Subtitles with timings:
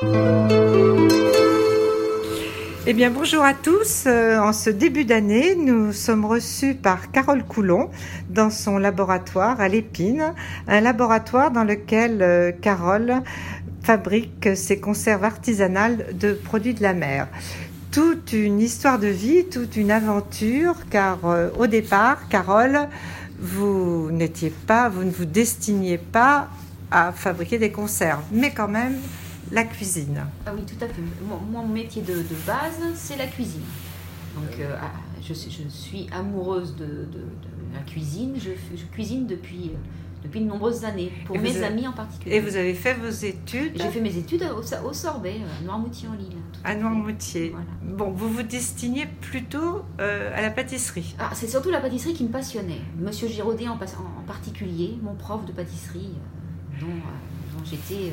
[0.00, 0.04] Eh
[2.92, 4.04] bien, bonjour à tous.
[4.06, 7.90] Euh, en ce début d'année, nous sommes reçus par Carole Coulon
[8.30, 10.34] dans son laboratoire à l'Épine,
[10.68, 13.22] un laboratoire dans lequel euh, Carole
[13.82, 17.26] fabrique ses conserves artisanales de produits de la mer.
[17.90, 22.86] Toute une histoire de vie, toute une aventure, car euh, au départ, Carole,
[23.40, 26.50] vous n'étiez pas, vous ne vous destiniez pas
[26.92, 28.94] à fabriquer des conserves, mais quand même,
[29.52, 30.24] la cuisine.
[30.46, 31.02] Ah oui, tout à fait.
[31.50, 33.62] Mon, métier de, base, c'est la cuisine.
[34.34, 34.90] Donc, euh, ah,
[35.22, 37.06] je, je, suis amoureuse de,
[37.72, 38.34] la cuisine.
[38.36, 39.78] Je, cuisine depuis, euh,
[40.22, 42.36] depuis de nombreuses années, pour mes amis en particulier.
[42.36, 43.72] Et vous avez fait vos études?
[43.76, 46.36] J'ai fait mes études au, Sorbet, à Noirmoutier en Lille.
[46.64, 47.54] À Noirmoutier.
[47.82, 51.14] Bon, vous vous destiniez plutôt euh, à la pâtisserie.
[51.18, 52.82] Ah, c'est surtout la pâtisserie qui me passionnait.
[52.98, 56.14] Monsieur Giraudet en, en particulier, mon prof de pâtisserie,
[56.80, 58.12] dont, dont j'étais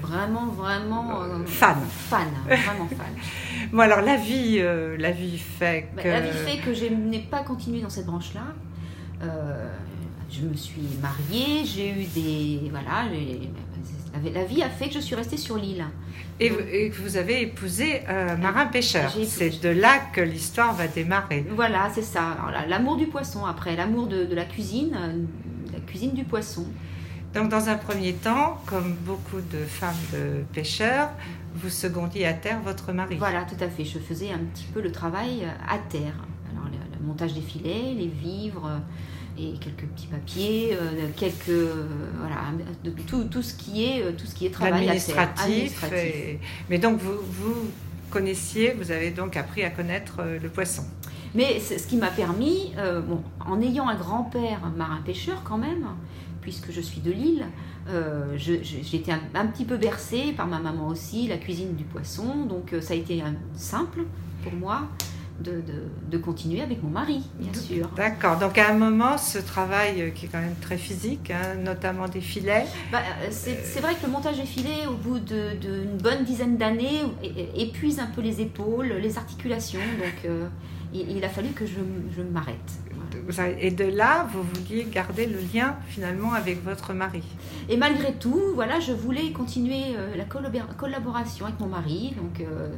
[0.00, 1.76] vraiment, vraiment euh, fan.
[1.88, 3.14] Fan, vraiment fan.
[3.72, 6.08] bon, alors la vie, euh, la vie fait bah, que.
[6.08, 8.54] la vie fait que je n'ai pas continué dans cette branche-là.
[9.22, 9.68] Euh,
[10.30, 12.70] je me suis mariée, j'ai eu des.
[12.70, 13.04] Voilà,
[14.34, 15.84] la vie a fait que je suis restée sur l'île.
[16.40, 19.12] Et, que vous avez épousé un marin-pêcheur.
[19.26, 21.44] C'est de là que l'histoire va démarrer.
[21.50, 22.36] Voilà, c'est ça.
[22.68, 24.96] L'amour du poisson, après, l'amour de, de, la cuisine,
[25.72, 26.64] la cuisine du poisson.
[27.38, 31.08] Donc, dans un premier temps, comme beaucoup de femmes de pêcheurs,
[31.54, 33.14] vous secondiez à terre votre mari.
[33.16, 33.84] Voilà, tout à fait.
[33.84, 36.14] Je faisais un petit peu le travail à terre.
[36.50, 41.86] Alors, le, montage des filets, les vivres euh, et quelques petits papiers, euh, quelques euh,
[42.18, 42.38] voilà,
[43.06, 45.30] tout, tout, ce qui est tout ce qui est travail à terre.
[45.40, 46.40] Administratif.
[46.68, 47.68] Mais donc vous, vous
[48.10, 50.82] connaissiez, vous avez donc appris à connaître le poisson.
[51.36, 52.72] Mais ce qui m'a permis,
[53.06, 55.86] bon, en ayant un grand-père marin-pêcheur quand même,
[56.48, 57.44] puisque je suis de Lille,
[57.90, 62.46] euh, j'étais un, petit peu bercée par ma maman aussi, la cuisine du poisson.
[62.46, 63.22] Donc euh, ça a été
[63.54, 64.04] simple
[64.42, 64.88] pour moi
[65.40, 67.88] de, continuer avec mon mari, bien sûr.
[67.96, 68.38] D'accord.
[68.38, 72.08] Donc à un moment, ce travail euh, qui est quand même très physique, hein, notamment
[72.08, 72.64] des filets.
[72.90, 77.02] Bah, c'est vrai que le montage des filets, au bout d'une bonne dizaine d'années,
[77.54, 79.80] épuise un peu les épaules, les articulations.
[79.98, 80.32] Donc
[80.94, 82.87] il, a fallu que je m'arrête.
[83.60, 87.22] Et de là, vous vouliez garder le lien finalement avec votre mari.
[87.68, 92.14] Et malgré tout, voilà, je voulais continuer euh, la collaboration avec mon mari.
[92.16, 92.70] Donc, euh,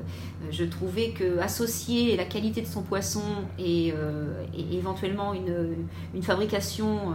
[0.50, 3.22] je trouvais que associer la qualité de son poisson
[3.58, 7.14] et, euh, éventuellement une, une fabrication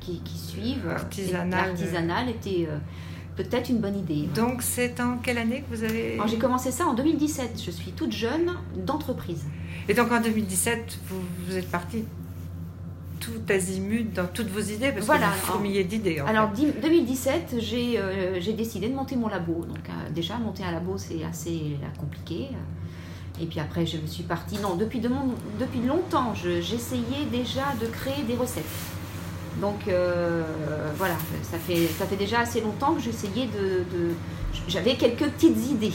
[0.00, 2.68] qui, qui, suive artisanale, artisanale était
[3.36, 4.28] peut-être une bonne idée.
[4.34, 7.62] Donc, c'est en quelle année que vous avez J'ai commencé ça en 2017.
[7.64, 9.44] Je suis toute jeune d'entreprise.
[9.88, 12.04] Et donc en 2017, vous, vous êtes partie
[13.20, 16.22] tout azimut dans toutes vos idées parce voilà, que vous fourmillez d'idées.
[16.26, 19.64] Alors 2017, euh, j'ai décidé de monter mon labo.
[19.66, 22.48] Donc euh, déjà monter un labo c'est assez euh, compliqué.
[23.40, 24.58] Et puis après je me suis partie.
[24.58, 28.64] Non, depuis, de mon, depuis longtemps, j'essayais déjà de créer des recettes.
[29.60, 29.80] Donc
[30.96, 34.14] voilà, ça fait, ça fait déjà assez longtemps que j'essayais de, de
[34.66, 35.92] j'avais quelques petites idées.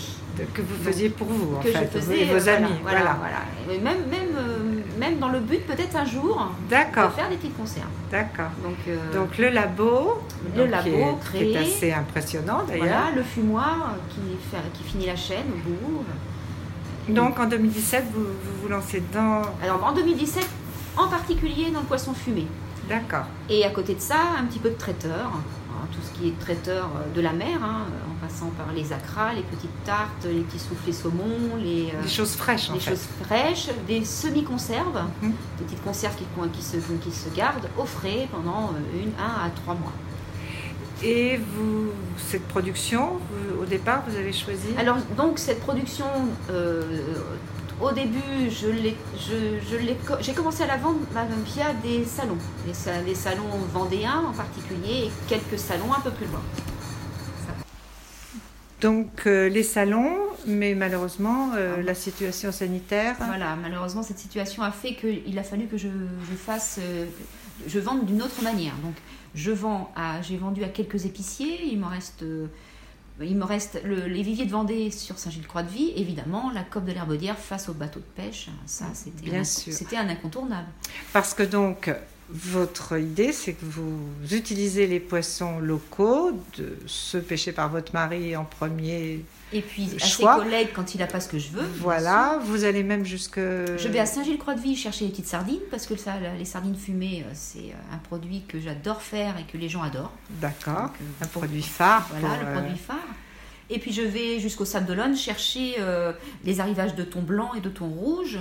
[0.54, 2.74] Que vous faisiez pour vous, en que fait, je faisais, vos amis.
[2.82, 3.78] Voilà, voilà.
[3.80, 7.88] même, même, euh, même dans le but, peut-être un jour, de faire des petites conserves.
[8.12, 8.50] D'accord.
[8.64, 10.22] Donc, euh, donc le labo,
[10.56, 11.52] le labo créé.
[11.52, 12.86] Qui est assez impressionnant d'ailleurs.
[12.86, 16.04] Voilà, le fumoir qui, fait, qui finit la chaîne au bout.
[17.10, 19.42] Donc en 2017, vous, vous vous lancez dans.
[19.62, 20.48] Alors en 2017,
[20.98, 22.48] en particulier dans le poisson fumé.
[22.88, 23.26] D'accord.
[23.50, 25.32] Et à côté de ça, un petit peu de traiteur
[25.92, 27.86] tout ce qui est traiteur de la mer, hein,
[28.34, 32.70] passant par les acras, les petites tartes, les petits soufflés saumon, les, euh, choses fraîches,
[32.70, 35.34] en choses fraîches, des semi-conserves, mhm.
[35.60, 39.46] des petites conserves qui, qui, se, qui se gardent au frais pendant euh, une, un
[39.46, 39.94] à trois mois.
[41.04, 43.20] Et vous, cette production,
[43.62, 46.06] au départ, vous avez choisi Alors, donc, cette production
[46.50, 46.82] euh,
[47.82, 48.68] au début, je
[49.18, 51.00] je, j'ai commencé à la vendre
[51.46, 53.44] via des salons, des, salons
[53.74, 56.42] vendéens en particulier et quelques salons un peu plus loin.
[58.84, 61.82] Donc euh, les salons, mais malheureusement euh, ah.
[61.82, 63.16] la situation sanitaire.
[63.18, 65.88] Voilà, malheureusement cette situation a fait qu'il a fallu que je,
[66.36, 67.06] fasse, euh,
[67.66, 68.76] je vende d'une autre manière.
[68.84, 68.96] Donc
[69.36, 72.26] je vends à, j'ai vendu à quelques épiciers, il m'en reste
[73.22, 77.70] il me reste les viviers de Vendée sur Saint-Gilles-Croix-de-Vie, évidemment, la cope de l'Herbaudière face
[77.70, 78.50] au bateau de pêche.
[78.66, 80.68] Ça, c'était un incontournable.
[81.14, 81.94] Parce que donc,
[82.30, 84.00] votre idée, c'est que vous
[84.32, 89.24] utilisez les poissons locaux, de ceux pêchés par votre mari en premier
[89.54, 91.66] et puis à ses collègues quand il n'a pas ce que je veux.
[91.78, 93.38] Voilà, vous allez même jusque.
[93.38, 97.32] Je vais à Saint-Gilles-Croix-de-Vie chercher les petites sardines parce que ça, les sardines fumées, euh,
[97.34, 100.14] c'est euh, un produit que j'adore faire et que les gens adorent.
[100.42, 100.90] D'accord.
[101.00, 102.10] Euh, un produit phare.
[102.20, 102.98] Voilà, le produit phare.
[103.70, 105.78] Et puis je vais jusqu'au Sable d'Olonne chercher
[106.44, 108.38] les arrivages de thon blanc et de thon rouge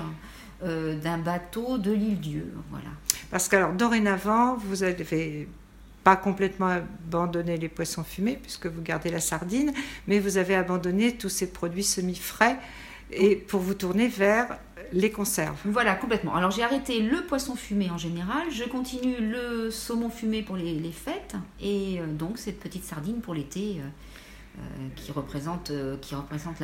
[0.63, 2.53] d'un bateau de l'île Dieu.
[2.71, 2.91] Voilà.
[3.31, 5.49] Parce que alors dorénavant, vous avez
[6.05, 9.73] pas complètement abandonné les poissons fumés puisque vous gardez la sardine,
[10.07, 12.59] mais vous avez abandonné tous ces produits semi-frais
[13.13, 14.59] et pour vous tourner vers
[14.93, 15.59] les conserves.
[15.65, 16.35] Voilà, complètement.
[16.35, 20.93] Alors j'ai arrêté le poisson fumé en général, je continue le saumon fumé pour les,
[20.93, 23.77] fêtes et euh, donc cette petite sardine pour l'été.
[23.79, 23.89] Euh,
[24.59, 25.73] euh, qui représente,
[26.03, 26.57] qui représente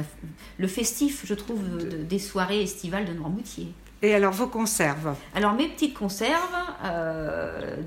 [0.59, 1.63] le festif, je trouve,
[2.07, 3.73] des soirées estivales de Noirmoutier.
[4.03, 6.57] Et alors vos conserves Alors mes petites conserves,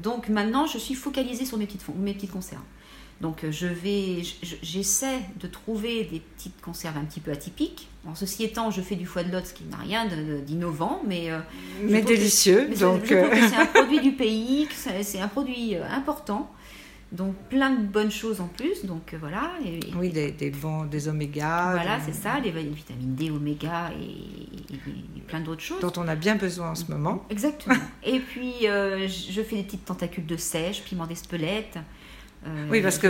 [0.03, 2.63] donc maintenant je suis focalisée sur mes petites, mes petites conserves.
[3.21, 4.23] Donc euh, je vais,
[4.63, 7.87] j'essaie de trouver des petites conserves un petit peu atypiques.
[8.07, 10.07] En ceci étant, je fais du foie de lot, ce qui n'a rien
[10.43, 11.37] d'innovant, mais euh,
[11.83, 12.67] mais délicieux.
[12.79, 16.51] donc euh, c'est un produit du pays, c'est un produit important.
[17.11, 19.51] Donc plein de bonnes choses en plus, donc voilà.
[19.97, 21.71] oui, des, des, bons, des oméga.
[21.73, 24.77] Voilà, c'est ça, les vitamines D, oméga et,
[25.27, 25.81] plein d'autres choses.
[25.81, 27.25] Dont on a bien besoin en ce moment.
[27.29, 27.75] Exactement.
[28.05, 31.77] et puis je fais des petites tentacules de sèche, piment d'espelette.
[32.47, 33.07] Euh, oui, parce que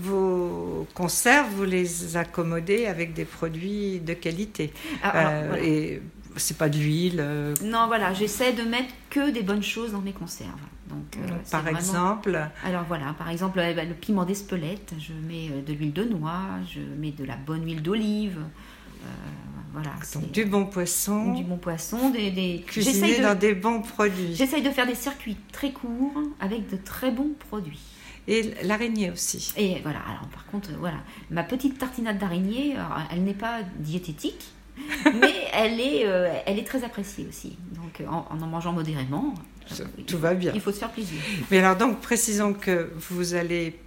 [0.00, 4.72] vos conserves, vous les accommodez avec des produits de qualité.
[5.02, 6.02] Ah, euh, et
[6.36, 7.20] c'est pas d'huile.
[7.20, 7.54] Euh.
[7.64, 10.50] Non, voilà, j'essaie de mettre que des bonnes choses dans mes conserves.
[10.90, 11.18] Donc,
[11.50, 15.92] par exemple Alors voilà, par exemple, eh ben, le piment d'Espelette, je mets de l'huile
[15.92, 18.38] de noix, je mets de la bonne huile d'olive.
[19.72, 21.32] voilà, Donc du bon poisson.
[21.32, 22.64] Du bon poisson, des, des...
[22.66, 24.34] cuisiné dans des bons produits.
[24.34, 27.80] J'essaye de faire des circuits très courts avec de très bons produits.
[28.28, 29.52] Et l'araignée aussi.
[29.56, 30.98] Et voilà, alors par contre, voilà,
[31.30, 32.76] ma petite tartinade d'araignée,
[33.10, 34.52] elle n'est pas diététique,
[35.04, 37.56] mais elle est, euh, elle est très appréciée aussi.
[37.98, 39.34] Donc en en, mangeant modérément,
[40.06, 40.52] tout va bien.
[40.54, 41.20] Il faut se faire plaisir.
[41.50, 43.78] Mais alors donc précisons que vous allez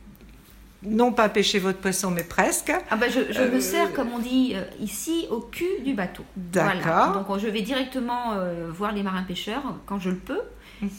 [0.85, 2.71] non pas pêcher votre poisson, mais presque.
[2.89, 6.24] Ah bah je, me euh, sers, comme on dit euh, ici, au cul du bateau.
[6.35, 7.24] D'accord.
[7.24, 8.35] Donc je vais directement
[8.69, 10.41] voir les marins pêcheurs quand je le peux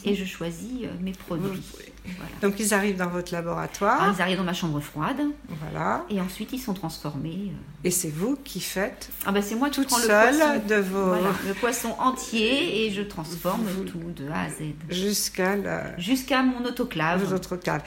[0.03, 1.61] et je choisis euh, mes produits.
[2.41, 3.97] Donc ils arrivent dans votre laboratoire.
[3.99, 5.21] Ah, ils arrivent dans ma chambre froide.
[5.47, 6.05] Voilà.
[6.09, 7.51] Et ensuite ils sont transformés.
[7.51, 7.87] Euh.
[7.87, 11.15] Et c'est vous qui faites Ah ben c'est moi qui prends le poisson, de vos
[11.47, 14.73] le poisson entier et je transforme tout de A à Z.
[14.89, 17.23] Jusqu'à jusqu'à mon autoclave.
[17.23, 17.83] Vos autoclaves.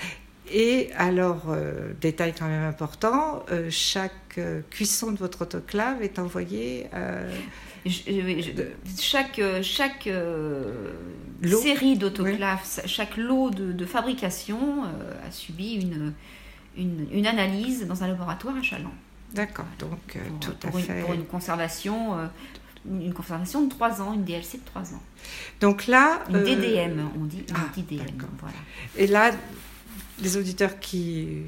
[0.50, 4.40] Et alors, euh, détail quand même important, chaque
[4.70, 6.86] cuisson de votre autoclave est envoyée
[8.98, 10.92] chaque, chaque euh,
[11.44, 16.12] série d'autoclaves, chaque lot de, fabrication euh, a subi une,
[16.76, 18.92] une, analyse dans un laboratoire à Chaland.
[19.34, 21.02] D'accord, donc euh, tout à fait.
[21.02, 22.16] pour une conservation,
[22.86, 25.02] une conservation de 3 ans, une DLC de 3 ans.
[25.60, 26.20] Donc là.
[26.30, 27.44] Une DDM, on dit.
[27.48, 28.04] Une ah, DDM,
[28.40, 28.56] voilà.
[28.96, 29.32] Et là,
[30.20, 31.42] les auditeurs qui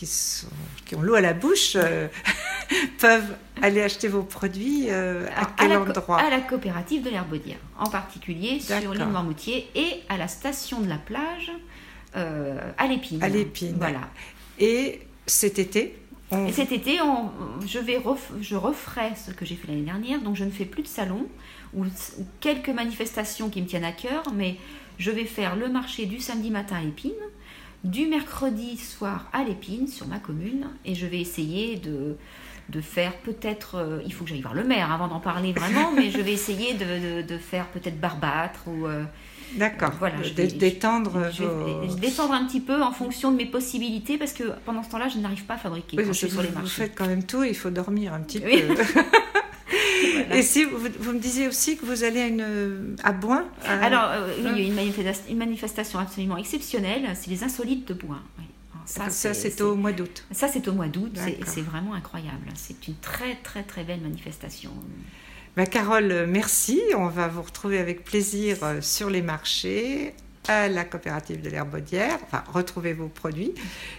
[0.00, 0.46] qui, sont,
[0.86, 2.08] qui ont l'eau à la bouche euh,
[2.98, 6.18] peuvent aller acheter vos produits euh, à quel endroit?
[6.18, 10.88] À la coopérative de l'Herbaudière, en particulier sur l'île Marmoutier et à la station de
[10.88, 11.52] la plage
[12.16, 13.22] euh, à l'Épine.
[13.22, 13.76] À l'Épine.
[13.78, 14.08] Voilà.
[14.58, 15.96] Et cet été
[16.32, 16.98] et cet été,
[17.66, 18.00] je, vais
[18.40, 21.26] je referai ce que j'ai fait l'année dernière, donc je ne fais plus de salon
[21.74, 21.84] ou
[22.38, 24.56] quelques manifestations qui me tiennent à cœur, mais
[24.98, 27.10] je vais faire le marché du samedi matin à Épine,
[27.84, 32.16] du mercredi soir à l'épine sur ma commune et je vais essayer de,
[32.68, 35.92] de faire peut-être, euh, il faut que j'aille voir le maire avant d'en parler vraiment,
[35.92, 38.86] mais je vais essayer de, de, faire peut-être barbâtre ou...
[38.86, 39.04] Euh,
[39.56, 44.44] D'accord, voilà, je d'étendre je, un petit peu en fonction de mes possibilités parce que
[44.64, 46.62] pendant ce temps-là, je n'arrive pas à fabriquer quand je suis sur les marchés.
[46.62, 48.48] Vous faites quand même tout, il faut dormir un petit peu.
[50.30, 54.28] Et si vous, me disiez aussi que vous allez à, une, à Boin Alors, euh,
[54.38, 54.82] oui, il y a
[55.28, 58.22] une, manifestation absolument exceptionnelle, c'est les insolites de Boin.
[58.86, 60.24] Ça, c'est au mois d'août.
[60.32, 62.48] Ça, c'est au mois d'août, c'est vraiment incroyable.
[62.54, 64.70] C'est une très, très, très belle manifestation.
[65.56, 66.80] Bah, Carole, merci.
[66.96, 70.14] On va vous retrouver avec plaisir euh, sur les marchés,
[70.50, 73.52] à la coopérative de l'Herbaudière, enfin retrouver vos produits,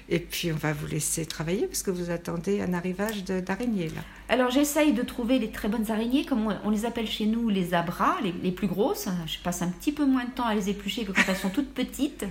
[0.10, 4.01] et puis on va vous laisser travailler parce que vous attendez un arrivage d'araignées là.
[4.27, 7.74] Alors j'essaye de trouver les très bonnes araignées, comme on, les appelle chez nous les
[7.74, 9.08] abras, les, plus grosses.
[9.27, 11.50] Je passe un petit peu moins de temps à les éplucher que quand elles sont
[11.50, 12.25] toutes petites,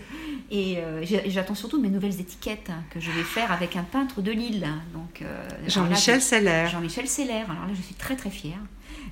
[0.50, 4.20] et euh, j'attends surtout mes nouvelles étiquettes hein, que je vais faire avec un peintre
[4.20, 4.68] de Lille.
[4.92, 6.66] Donc euh, Jean-Michel Seller.
[6.70, 7.44] Jean-Michel Seller.
[7.48, 8.60] Alors là je suis très très fière.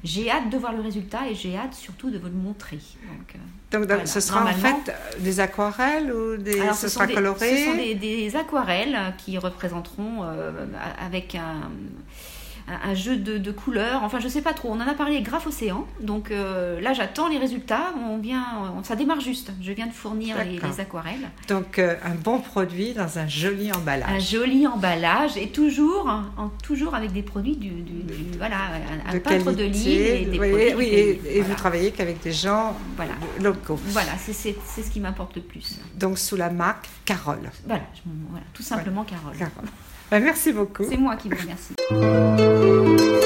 [0.04, 2.78] J'ai hâte de voir le résultat et j'ai hâte surtout de vous le montrer.
[3.02, 7.64] Donc, euh, donc, ce sera en fait des aquarelles ou des, ce, sera coloré Ce
[7.64, 10.66] sont des, aquarelles qui représenteront euh,
[11.04, 11.70] avec un
[12.84, 14.02] un, jeu de, couleurs.
[14.02, 14.70] Enfin, je sais pas trop.
[14.70, 15.86] On en a parlé Graph Océan.
[16.00, 17.92] Donc euh, là, j'attends les résultats.
[18.08, 19.52] On vient, ça démarre juste.
[19.60, 21.30] Je viens de fournir les, aquarelles.
[21.48, 24.10] Donc euh, un bon produit dans un joli emballage.
[24.10, 27.72] Un joli emballage et toujours, en, toujours avec des produits du,
[28.36, 28.56] voilà,
[29.06, 30.86] un, de peintre de l'île et oui,
[31.26, 33.12] et, vous travaillez qu'avec des gens voilà.
[33.40, 33.78] locaux.
[33.86, 35.78] Voilà, c'est ce qui m'importe le plus.
[35.96, 37.50] Donc sous la marque Carole.
[37.66, 37.84] Voilà,
[38.52, 39.36] tout simplement Carole.
[39.36, 39.68] Carole.
[40.10, 40.84] Bah, merci beaucoup.
[40.88, 43.17] C'est moi qui vous remercie.